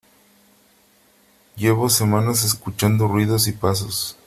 llevo 1.57 1.87
semanas 1.87 2.43
escuchando 2.43 3.07
ruidos 3.07 3.47
y 3.47 3.51
pasos. 3.51 4.17